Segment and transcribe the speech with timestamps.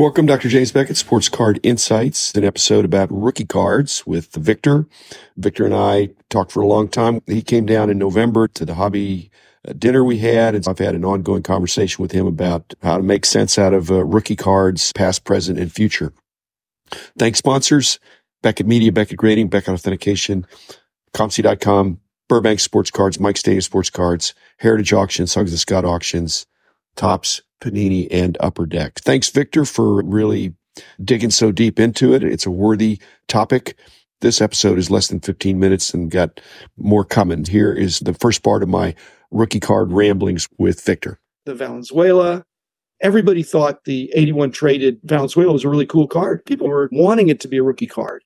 [0.00, 0.48] Welcome, Dr.
[0.48, 4.86] James Beckett, Sports Card Insights, an episode about rookie cards with Victor.
[5.36, 7.20] Victor and I talked for a long time.
[7.26, 9.30] He came down in November to the hobby
[9.68, 13.02] uh, dinner we had, and I've had an ongoing conversation with him about how to
[13.02, 16.14] make sense out of uh, rookie cards, past, present, and future.
[17.18, 17.98] Thanks, sponsors.
[18.42, 20.46] Beckett Media, Beckett Grading, Beckett Authentication,
[21.12, 26.46] COMC.com, Burbank Sports Cards, Mike Stadium Sports Cards, Heritage Auctions, Huggins and Scott Auctions,
[26.96, 29.00] Topps, Panini, and Upper Deck.
[29.00, 30.54] Thanks, Victor, for really
[31.02, 32.22] digging so deep into it.
[32.22, 33.76] It's a worthy topic.
[34.20, 36.40] This episode is less than 15 minutes and got
[36.76, 37.44] more coming.
[37.44, 38.94] Here is the first part of my
[39.30, 41.18] rookie card ramblings with Victor.
[41.46, 42.44] The Valenzuela.
[43.02, 46.44] Everybody thought the 81 traded Valenzuela was a really cool card.
[46.44, 48.22] People were wanting it to be a rookie card.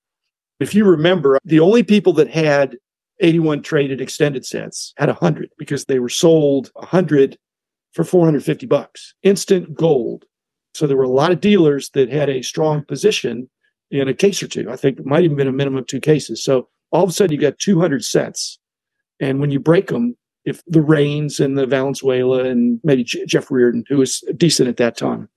[0.58, 2.76] If you remember, the only people that had
[3.20, 7.38] 81 traded extended sets had 100 because they were sold 100
[7.94, 10.24] for 450 bucks, instant gold.
[10.74, 13.48] So there were a lot of dealers that had a strong position
[13.90, 14.68] in a case or two.
[14.70, 16.42] I think it might even been a minimum of two cases.
[16.42, 18.58] So all of a sudden you got 200 sets.
[19.20, 23.84] And when you break them, if the Raines and the Valenzuela and maybe Jeff Reardon,
[23.88, 25.28] who was decent at that time,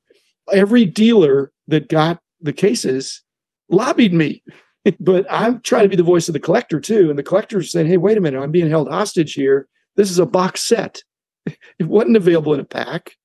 [0.51, 3.21] every dealer that got the cases
[3.69, 4.43] lobbied me.
[4.99, 7.09] but I'm trying to be the voice of the collector too.
[7.09, 9.67] And the collector's saying, hey, wait a minute, I'm being held hostage here.
[9.95, 11.03] This is a box set.
[11.79, 13.15] it wasn't available in a pack.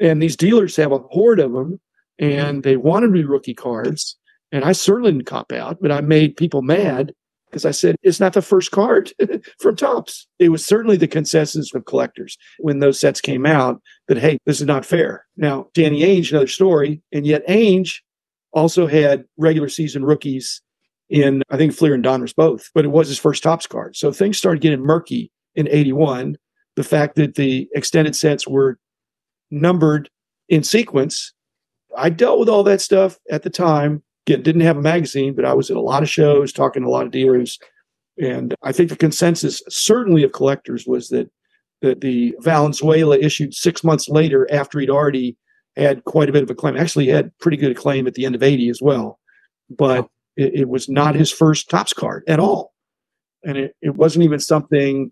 [0.00, 1.80] And these dealers have a horde of them
[2.18, 2.60] and mm-hmm.
[2.62, 4.16] they wanted me rookie cards.
[4.50, 7.14] And I certainly didn't cop out, but I made people mad
[7.50, 9.12] because I said, it's not the first card
[9.60, 10.26] from Topps.
[10.38, 14.60] It was certainly the consensus of collectors when those sets came out that, hey, this
[14.60, 15.26] is not fair.
[15.36, 17.02] Now, Danny Ainge, another story.
[17.12, 17.98] And yet Ainge
[18.52, 20.62] also had regular season rookies
[21.10, 23.96] in, I think, Fleer and Donruss both, but it was his first Topps card.
[23.96, 26.38] So things started getting murky in 81
[26.76, 28.78] the fact that the extended sets were
[29.50, 30.08] numbered
[30.48, 31.32] in sequence.
[31.96, 34.02] I dealt with all that stuff at the time.
[34.24, 36.90] Didn't have a magazine, but I was at a lot of shows, talking to a
[36.90, 37.58] lot of dealers.
[38.20, 41.30] And I think the consensus, certainly of collectors, was that,
[41.82, 45.36] that the Valenzuela issued six months later after he'd already
[45.76, 46.76] had quite a bit of acclaim.
[46.76, 49.18] Actually, had pretty good acclaim at the end of 80 as well.
[49.68, 52.72] But it, it was not his first Topps card at all.
[53.44, 55.10] And it, it wasn't even something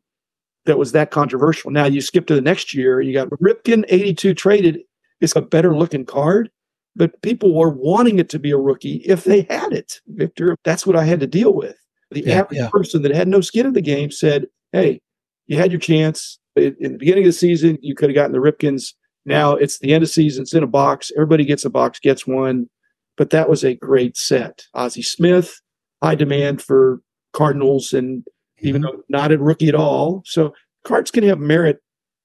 [0.66, 1.71] that was that controversial.
[1.71, 4.81] Now you skip to the next year, you got Ripken 82 traded.
[5.21, 6.50] It's a better looking card,
[6.97, 10.00] but people were wanting it to be a rookie if they had it.
[10.09, 11.76] Victor, that's what I had to deal with.
[12.10, 12.69] The yeah, average yeah.
[12.71, 15.00] person that had no skin in the game said, Hey,
[15.47, 16.38] you had your chance.
[16.56, 18.94] In the beginning of the season, you could have gotten the Ripkens.
[19.25, 21.12] Now it's the end of season, it's in a box.
[21.15, 22.69] Everybody gets a box, gets one.
[23.16, 24.65] But that was a great set.
[24.75, 25.60] Ozzie Smith,
[26.03, 27.00] high demand for
[27.32, 28.25] Cardinals and
[28.62, 28.97] even mm-hmm.
[28.97, 30.22] though not a rookie at all.
[30.26, 30.54] So
[30.84, 31.81] cards can have merit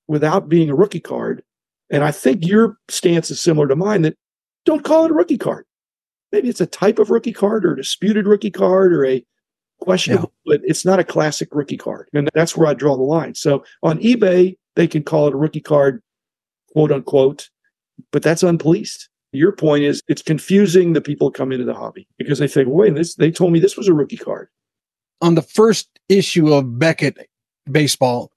[0.08, 1.44] without being a rookie card.
[1.90, 4.18] And I think your stance is similar to mine that
[4.66, 5.66] don't call it a rookie card.
[6.32, 9.26] Maybe it's a type of rookie card or a disputed rookie card or a
[9.80, 10.58] questionable, yeah.
[10.58, 12.10] but it's not a classic rookie card.
[12.14, 13.36] And that's where I draw the line.
[13.36, 16.02] So on eBay, they can call it a rookie card,
[16.74, 17.50] quote unquote,
[18.12, 19.08] but that's unpoliced.
[19.32, 22.96] Your point is it's confusing the people come into the hobby because they think, wait,
[22.96, 24.50] this they told me this was a rookie card
[25.22, 27.30] on the first issue of Beckett
[27.72, 28.32] Baseball,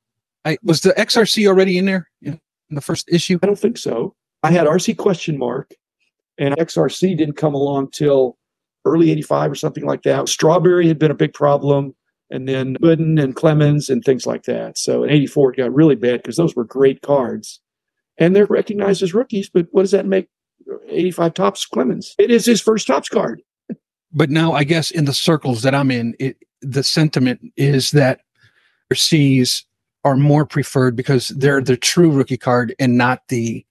[0.44, 2.40] I was the XRC already in there in
[2.70, 3.38] the first issue.
[3.42, 4.14] I don't think so.
[4.42, 5.72] I had RC question mark,
[6.38, 8.38] and XRC didn't come along till
[8.84, 10.28] early '85 or something like that.
[10.28, 11.94] Strawberry had been a big problem,
[12.30, 14.78] and then Gooden and Clemens and things like that.
[14.78, 17.60] So in '84 it got really bad because those were great cards,
[18.16, 19.50] and they're recognized as rookies.
[19.50, 20.28] But what does that make?
[20.88, 22.14] 85 Topps Clemens.
[22.18, 23.42] It is his first Topps card.
[24.12, 28.20] But now I guess in the circles that I'm in, it, the sentiment is that
[28.94, 29.64] C's
[30.04, 33.64] are more preferred because they're the true rookie card and not the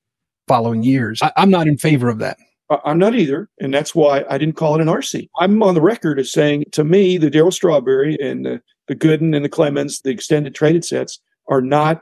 [0.47, 1.21] following years.
[1.21, 2.37] I, am not in favor of that.
[2.83, 5.29] I'm not either, and that's why I didn't call it an RC.
[5.39, 9.35] I'm on the record as saying, to me, the Darryl Strawberry and the, the Gooden
[9.35, 12.01] and the Clemens, the extended traded sets, are not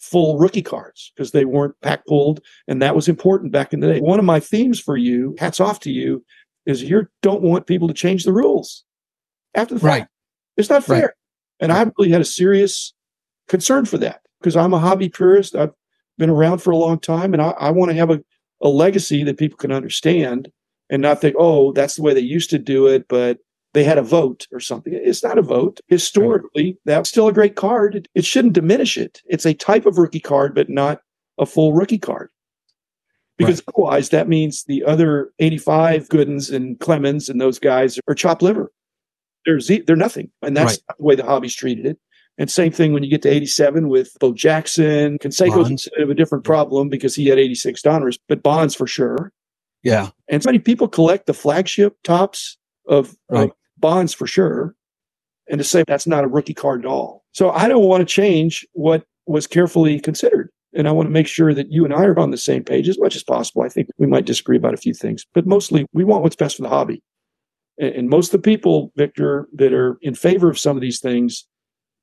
[0.00, 3.92] full rookie cards because they weren't pack pulled, and that was important back in the
[3.92, 4.00] day.
[4.00, 6.24] One of my themes for you, hats off to you,
[6.66, 8.84] is you don't want people to change the rules
[9.54, 10.00] after the fact.
[10.00, 10.08] Right.
[10.56, 11.00] It's not fair.
[11.00, 11.10] Right.
[11.60, 12.92] And I really had a serious
[13.48, 15.54] concern for that because I'm a hobby purist.
[15.54, 15.72] I've
[16.18, 18.20] been around for a long time and I, I want to have a,
[18.60, 20.50] a legacy that people can understand
[20.90, 23.38] and not think, oh, that's the way they used to do it, but
[23.74, 24.92] they had a vote or something.
[24.94, 25.80] It's not a vote.
[25.88, 27.94] Historically, that's still a great card.
[27.94, 29.20] It, it shouldn't diminish it.
[29.26, 31.00] It's a type of rookie card, but not
[31.38, 32.30] a full rookie card.
[33.38, 33.74] Because right.
[33.74, 38.70] otherwise, that means the other 85 Goodens and Clemens and those guys are chopped liver
[39.46, 40.96] they're z- they're nothing, and that's right.
[40.98, 41.98] the way the hobby's treated it.
[42.38, 45.18] And same thing when you get to 87 with Bo Jackson.
[45.18, 48.86] Canseco's a bit of a different problem because he had 86 Donruss, but Bonds for
[48.86, 49.32] sure.
[49.82, 50.10] Yeah.
[50.28, 53.44] And so many people collect the flagship Topps of, Right.
[53.44, 54.74] of bonds for sure.
[55.48, 57.24] And to say that's not a rookie card at all.
[57.32, 60.50] So I don't want to change what was carefully considered.
[60.76, 62.88] And I want to make sure that you and I are on the same page
[62.88, 63.62] as much as possible.
[63.62, 66.56] I think we might disagree about a few things, but mostly we want what's best
[66.56, 67.02] for the hobby.
[67.78, 71.46] And, most of the people, Victor, that are in favor of some of these things,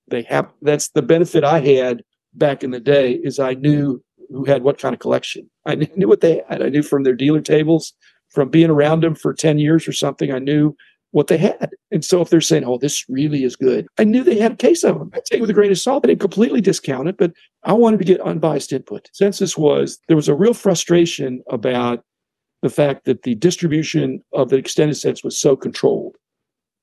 [0.08, 2.04] they have that's the benefit I had
[2.34, 5.50] back in the day is I knew who had what kind of collection.
[5.66, 6.62] I knew knew what they had.
[6.62, 7.94] I knew from their dealer tables,
[8.30, 10.76] from being around them for 10 years or something, I knew
[11.14, 11.70] what they had.
[11.92, 14.58] And so if they're saying, oh, this really is good, I knew they had a
[14.58, 15.12] case of them.
[15.14, 16.04] I take it with a grain of salt.
[16.04, 17.32] I didn't completely discount it, but
[17.64, 19.10] I wanted to get unbiased input.
[19.14, 22.04] Census was there was a real frustration about
[22.64, 26.16] the fact that the distribution of the extended sets was so controlled.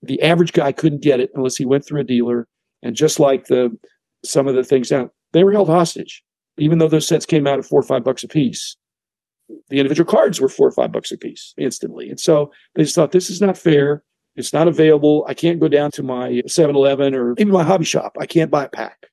[0.03, 2.47] The average guy couldn't get it unless he went through a dealer.
[2.83, 3.77] And just like the
[4.25, 6.23] some of the things out, they were held hostage,
[6.57, 8.77] even though those sets came out at four or five bucks a piece.
[9.71, 12.09] The individual cards were four or five bucks a piece instantly.
[12.09, 14.05] And so they just thought this is not fair.
[14.37, 15.25] It's not available.
[15.29, 18.17] I can't go down to my 7 Eleven or even my hobby shop.
[18.21, 19.07] I can't buy a pack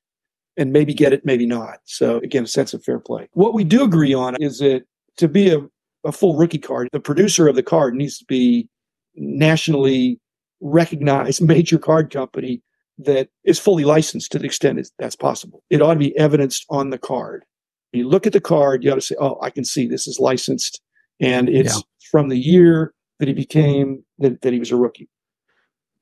[0.56, 1.78] and maybe get it, maybe not.
[1.84, 3.28] So, again, a sense of fair play.
[3.32, 4.84] What we do agree on is that
[5.16, 5.60] to be a,
[6.04, 8.68] a full rookie card, the producer of the card needs to be
[9.16, 10.20] nationally
[10.60, 12.62] recognized major card company
[12.98, 15.62] that is fully licensed to the extent that's possible.
[15.70, 17.44] It ought to be evidenced on the card.
[17.92, 20.18] You look at the card, you ought to say, oh, I can see this is
[20.20, 20.80] licensed
[21.20, 21.80] and it's Yeah.
[22.10, 25.08] from the year that he became, that, he was a rookie.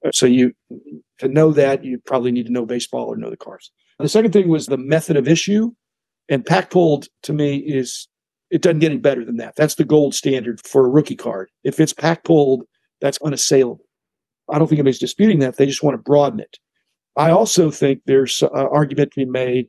[0.05, 0.53] Uh, So you,
[1.19, 3.71] to know that, you probably need to know baseball or know the cards.
[3.99, 5.73] The second thing was the method of issue.
[6.29, 8.09] And pack pulled to me is,
[8.51, 9.57] it doesn't get any better than that.
[9.57, 11.51] That's the gold standard for a rookie card.
[11.65, 12.65] If it's pack pulled,
[13.01, 13.85] that's unassailable.
[14.49, 15.57] I don't think anybody's disputing that.
[15.57, 16.59] They just want to broaden it.
[17.17, 19.69] I also think there's an argument to be made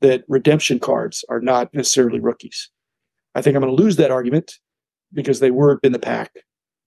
[0.00, 2.70] that redemption cards are not necessarily rookies.
[3.34, 4.54] I think I'm going to lose that argument
[5.12, 6.32] because they were in the pack,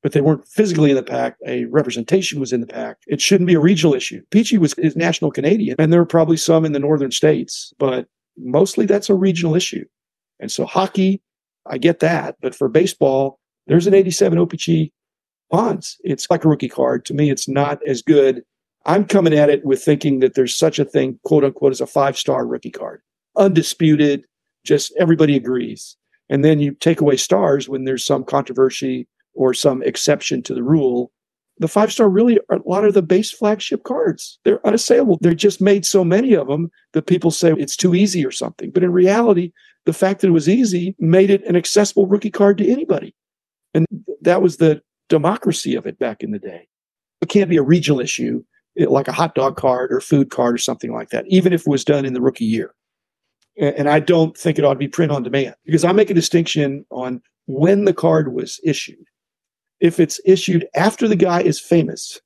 [0.04, 1.38] but they weren't physically in the pack.
[1.46, 2.98] A representation was in the pack.
[3.08, 4.22] It shouldn't be a regional issue.
[4.32, 8.08] Peachy was is national Canadian, and there are probably some in the northern states, but
[8.38, 9.86] mostly that's a regional issue.
[10.40, 11.22] And so hockey,
[11.68, 14.92] I get that, but for baseball, there's an 87 OPC
[15.50, 15.98] bonds.
[16.04, 17.06] It's like a rookie card.
[17.06, 18.44] To me, it's not as good.
[18.86, 21.88] I'm coming at it with thinking that there's such a thing, quote unquote, as a
[21.88, 23.02] five star rookie card.
[23.36, 24.26] Undisputed,
[24.66, 25.96] just everybody agrees.
[26.30, 30.64] And then you take away stars when there's some controversy or some exception to the
[30.64, 31.12] rule.
[31.58, 34.40] The five star really are a lot of the base flagship cards.
[34.44, 35.20] They're unassailable.
[35.22, 38.72] They're just made so many of them that people say it's too easy or something.
[38.72, 39.52] But in reality,
[39.86, 43.16] the fact that it was easy made it an accessible rookie card to anybody.
[43.74, 43.86] And
[44.22, 46.68] that was the democracy of it back in the day.
[47.22, 48.44] It can't be a regional issue
[48.78, 51.68] like a hot dog card or food card or something like that, even if it
[51.68, 52.74] was done in the rookie year.
[53.58, 56.16] And I don't think it ought to be print on demand because I make a
[56.16, 59.06] distinction on when the card was issued.
[59.82, 62.22] If it's issued after the guy is famous,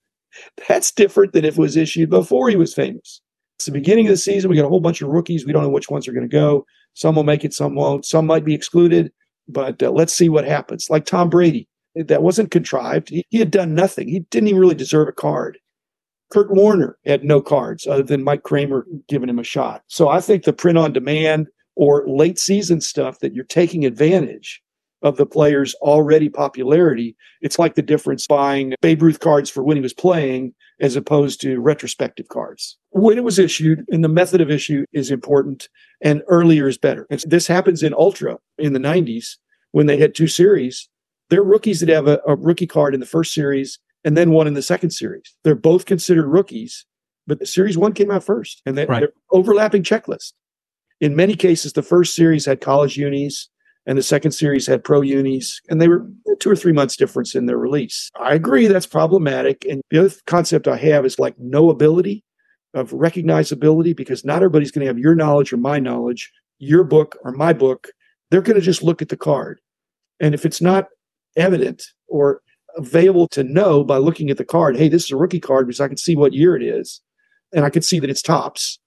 [0.68, 3.22] that's different than if it was issued before he was famous.
[3.58, 4.50] It's the beginning of the season.
[4.50, 5.46] We got a whole bunch of rookies.
[5.46, 6.66] We don't know which ones are going to go.
[6.94, 8.06] Some will make it, some won't.
[8.06, 9.12] Some might be excluded,
[9.48, 10.90] but uh, let's see what happens.
[10.90, 13.10] Like Tom Brady, that wasn't contrived.
[13.10, 14.08] He, he had done nothing.
[14.08, 15.58] He didn't even really deserve a card.
[16.32, 19.84] Kurt Warner had no cards other than Mike Kramer giving him a shot.
[19.88, 24.62] So I think the print on demand or late season stuff that you're taking advantage
[25.06, 29.78] of the player's already popularity, it's like the difference buying Babe Ruth cards for when
[29.78, 32.78] he was playing as opposed to retrospective cards.
[32.90, 35.70] When it was issued and the method of issue is important
[36.02, 37.06] and earlier is better.
[37.12, 39.38] And this happens in Ultra in the 90s
[39.72, 40.90] when they had two series.
[41.30, 44.48] They're rookies that have a, a rookie card in the first series and then one
[44.48, 45.36] in the second series.
[45.44, 46.84] They're both considered rookies,
[47.28, 49.02] but the series one came out first and they, Right.
[49.02, 50.34] they're overlapping checklist.
[51.00, 53.50] In many cases, the first series had college unis
[53.86, 56.08] and the second series had pro unis, and they were
[56.40, 58.10] two or three months difference in their release.
[58.20, 59.66] I agree that's problematic.
[59.70, 62.24] And the other concept I have is like knowability
[62.74, 67.18] of recognizability, because not everybody's going to have your knowledge or my knowledge, your book
[67.24, 67.88] or my book.
[68.32, 69.60] They're going to just look at the card.
[70.20, 70.88] And if it's not
[71.38, 72.42] evident or
[72.76, 75.80] available to know by looking at the card, hey, this is a rookie card because
[75.80, 77.02] I can see what year it is,
[77.54, 78.80] and I can see that it's Topps,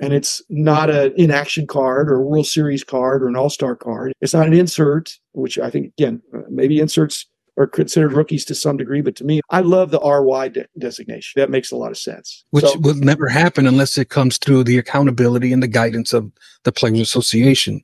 [0.00, 3.76] and it's not an inaction card or a World Series card or an All Star
[3.76, 4.12] card.
[4.20, 7.26] It's not an insert, which I think again maybe inserts
[7.56, 11.40] are considered rookies to some degree, but to me, I love the RY de- designation.
[11.40, 12.44] That makes a lot of sense.
[12.50, 16.30] which So- will never happen unless it comes through the accountability and the guidance of
[16.62, 17.82] the Players Association.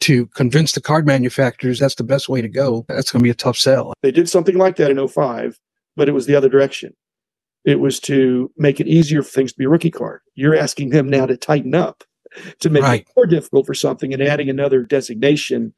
[0.00, 3.30] To convince the card manufacturers that's the best way to go, that's going to be
[3.30, 3.92] a tough sell.
[4.02, 5.58] They did something like that in 05,
[5.94, 6.94] but it was the other direction.
[7.64, 10.20] It was to make it easier for things to be a rookie card.
[10.34, 12.04] You're asking them now to tighten up,
[12.60, 13.00] to make Right.
[13.02, 15.72] it more difficult for something and adding another designation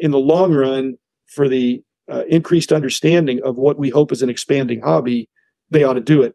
[0.00, 0.96] in the long run
[1.26, 5.28] for the uh, increased understanding of what we hope is an expanding hobby,
[5.70, 6.34] they ought to do it.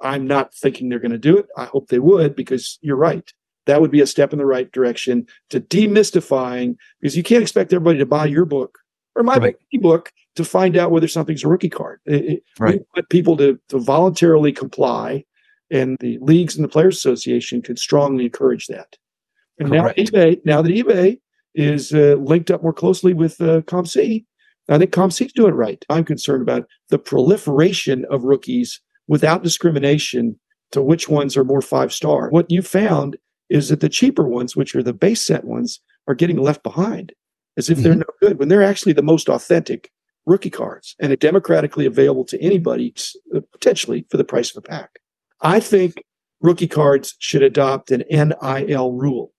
[0.00, 1.46] I'm not thinking they're going to do it.
[1.56, 3.28] I hope they would because you're right.
[3.64, 7.72] That would be a step in the right direction to demystifying because you can't expect
[7.72, 8.78] everybody to buy your book
[9.16, 9.56] or my right.
[9.80, 12.00] book to find out whether something's a rookie card.
[12.04, 12.74] It, right.
[12.74, 15.24] We want people to, to voluntarily comply,
[15.70, 18.96] and the leagues and the Players Association could strongly encourage that.
[19.58, 19.98] And Correct.
[19.98, 21.18] now eBay, now that eBay
[21.54, 24.24] is uh, linked up more closely with uh, COMC,
[24.68, 25.82] I think COMC's doing it right.
[25.88, 30.38] I'm concerned about the proliferation of rookies without discrimination
[30.72, 32.28] to which ones are more five star.
[32.28, 33.16] What you found
[33.48, 37.12] is that the cheaper ones, which are the base set ones, are getting left behind
[37.56, 37.84] as if mm-hmm.
[37.84, 39.90] they're no good when they're actually the most authentic
[40.26, 42.94] rookie cards and are democratically available to anybody
[43.34, 44.98] uh, potentially for the price of a pack.
[45.40, 46.02] I think
[46.40, 49.32] rookie cards should adopt an NIL rule.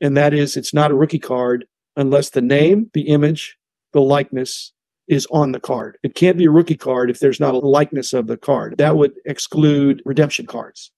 [0.00, 1.66] And that is it's not a rookie card
[1.96, 3.56] unless the name, the image,
[3.92, 4.72] the likeness
[5.06, 5.98] is on the card.
[6.02, 8.76] It can't be a rookie card if there's not a likeness of the card.
[8.78, 10.90] That would exclude redemption cards.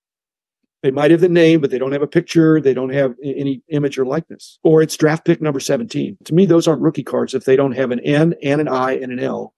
[0.87, 2.61] They might have the name, but they don't have a picture.
[2.61, 4.61] They don't have any image or likeness.
[4.63, 6.17] Or it's draft pick number 17.
[6.27, 8.93] To me, those aren't rookie cards if they don't have an N and an I
[8.93, 9.53] and an L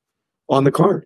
[0.49, 1.05] on the card.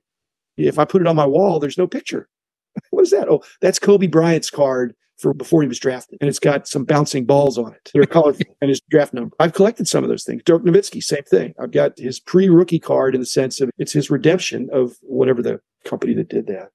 [0.56, 2.28] If I put it on my wall, there's no picture.
[2.90, 3.28] what is that?
[3.28, 6.18] Oh, that's Kobe Bryant's card for before he was drafted.
[6.20, 7.90] And it's got some bouncing balls on it.
[7.92, 9.34] They're colorful and his draft number.
[9.40, 10.44] I've collected some of those things.
[10.44, 11.52] Dirk Nowitzki, same thing.
[11.60, 15.60] I've got his pre-rookie card in the sense of it's his redemption of whatever the
[15.84, 16.68] company that did that.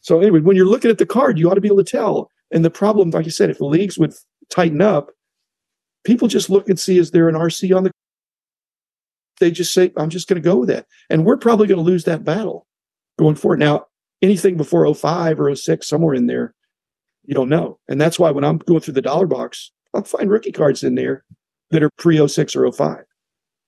[0.00, 2.30] So anyway, when you're looking at the card, you ought to be able to tell.
[2.54, 4.14] And the problem, like I said, if the leagues would
[4.48, 5.10] tighten up,
[6.04, 7.90] people just look and see is there an RC on the
[9.40, 10.86] they just say, I'm just going to go with that.
[11.10, 12.66] And we're probably going to lose that battle
[13.18, 13.58] going forward.
[13.58, 13.86] Now,
[14.22, 16.54] anything before 05 or 06, somewhere in there,
[17.24, 17.78] you don't know.
[17.88, 20.94] And that's why when I'm going through the dollar box, I'll find rookie cards in
[20.94, 21.24] there
[21.70, 23.04] that are pre 06 or 05.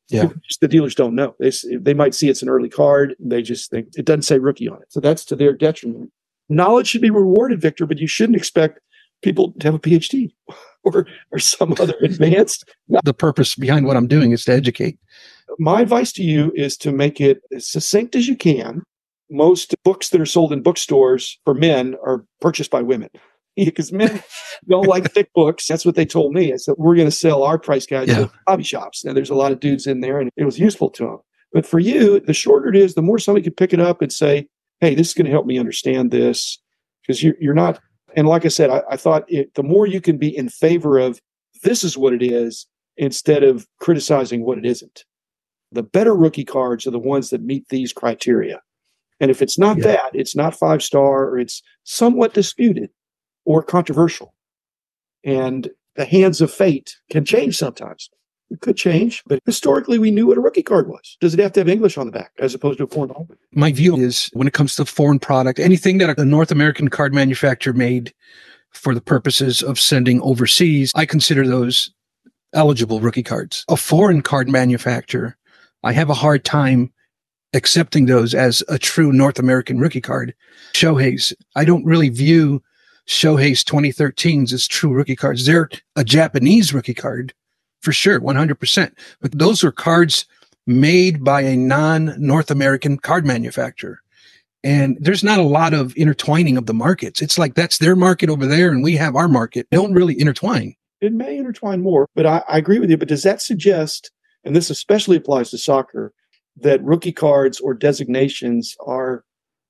[0.09, 0.29] Yeah.
[0.47, 1.35] Just the dealers don't know.
[1.41, 3.17] They, they might see it's an early card.
[3.19, 4.93] They just think it doesn't say rookie on it.
[4.93, 6.13] So that's to their detriment.
[6.49, 8.81] Knowledge should be rewarded, Victor, but you shouldn't expect
[9.23, 10.33] people to have a PhD
[10.85, 12.65] or, or some other advanced.
[13.05, 14.99] The purpose behind what I'm doing is to educate.
[15.59, 18.83] My advice to you is to make it as succinct as you can.
[19.31, 23.09] Most books that are sold in bookstores for men are purchased by women
[23.57, 24.23] because men
[24.69, 25.67] don't like thick books.
[25.67, 26.53] That's what they told me.
[26.53, 28.19] I said, we're going to sell our price guides yeah.
[28.19, 29.05] to hobby shops.
[29.05, 31.19] Now, there's a lot of dudes in there, and it was useful to them.
[31.53, 34.13] But for you, the shorter it is, the more somebody can pick it up and
[34.13, 34.47] say,
[34.81, 36.59] hey, this is going to help me understand this.
[37.03, 37.81] Because you're, you're not,
[38.17, 40.99] and like I said, I, I thought it, the more you can be in favor
[40.99, 41.21] of
[41.63, 42.67] this is what it is
[42.97, 45.05] instead of criticizing what it isn't.
[45.73, 48.61] The better rookie cards are the ones that meet these criteria.
[49.21, 49.85] And if it's not yeah.
[49.85, 52.91] that, it's not five star or it's somewhat disputed,
[53.47, 54.35] or controversial.
[55.25, 58.11] And the hands of fate can change sometimes.
[58.51, 61.17] It could change, but historically we knew what a rookie card was.
[61.21, 63.39] Does it have to have English on the back as opposed to a foreign language?
[63.53, 67.13] My view is when it comes to foreign product, anything that a North American card
[67.13, 68.15] manufacturer made
[68.71, 71.91] for the purposes of sending overseas, I consider those
[72.53, 73.65] eligible rookie cards.
[73.69, 75.37] A foreign card manufacturer,
[75.83, 76.93] I have a hard time
[77.53, 80.35] accepting those as a true North American rookie card.
[80.73, 82.63] Shohei's, I don't really view
[83.09, 85.47] Shohei's 2013s as true rookie cards.
[85.47, 87.33] They're a Japanese rookie card
[87.87, 88.91] for sure, 100%.
[89.21, 90.27] But those are cards
[90.67, 94.01] made by a non North American card manufacturer.
[94.65, 97.23] And there's not a lot of intertwining of the markets.
[97.23, 99.69] It's like that's their market over there and we have our market.
[99.71, 100.75] They don't really intertwine.
[101.01, 102.97] It may intertwine more, but I, I agree with you.
[102.97, 104.11] But does that suggest,
[104.43, 106.13] and this especially applies to soccer,
[106.57, 109.23] that rookie cards or designations are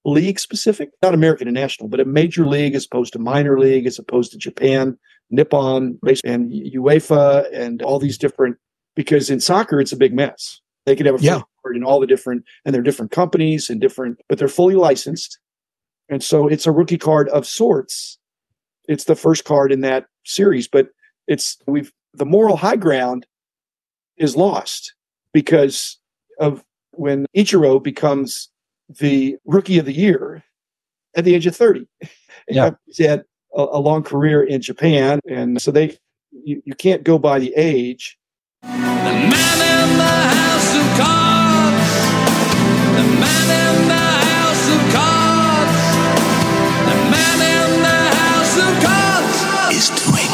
[0.07, 3.87] league specific, not American and national, but a major league as opposed to minor league,
[3.87, 4.97] as opposed to Japan,
[5.31, 8.57] Nippon, and UEFA, and all these different.
[8.95, 10.61] Because in soccer, it's a big mess.
[10.87, 11.43] They could have a yeah.
[11.75, 15.39] in all the different, and they're different companies and different, but they're fully licensed,
[16.09, 18.19] and so it's a rookie card of sorts.
[18.89, 20.89] It's the first card in that series, but
[21.27, 23.27] it's we've the moral high ground
[24.17, 24.95] is lost
[25.33, 25.99] because
[26.39, 28.49] of when Ichiro becomes
[28.89, 30.43] the rookie of the year
[31.15, 31.87] at the age of 30.
[32.49, 32.71] Yeah.
[32.87, 33.25] He had
[33.55, 35.99] a, a long career in Japan, and so they
[36.31, 38.19] you, you can't go by the age.
[38.63, 41.91] The man in the house of cards.
[42.97, 45.77] The man in the house of cards.
[46.89, 50.26] The man in the house of cards is.